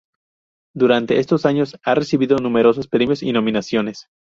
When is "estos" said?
1.19-1.45